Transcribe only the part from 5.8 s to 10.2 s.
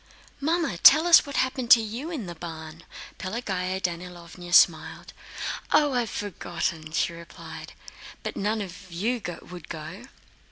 I've forgotten..." she replied. "But none of you would go?"